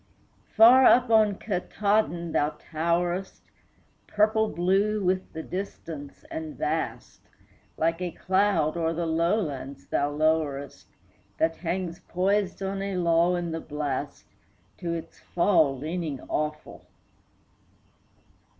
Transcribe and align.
Far 0.57 0.83
up 0.83 1.11
on 1.11 1.35
Katahdin 1.35 2.31
thou 2.31 2.57
towerest, 2.57 3.43
Purple 4.07 4.47
blue 4.49 5.03
with 5.03 5.31
the 5.33 5.43
distance 5.43 6.23
and 6.31 6.57
vast; 6.57 7.29
Like 7.77 8.01
a 8.01 8.09
cloud 8.09 8.75
o'er 8.77 8.93
the 8.93 9.05
lowlands 9.05 9.85
thou 9.85 10.09
lowerest, 10.09 10.87
That 11.37 11.57
hangs 11.57 11.99
poised 11.99 12.63
on 12.63 12.81
a 12.81 12.95
lull 12.97 13.35
in 13.35 13.51
the 13.51 13.61
blast, 13.61 14.25
To 14.79 14.91
its 14.95 15.19
fall 15.19 15.77
leaning 15.77 16.19
awful. 16.27 16.87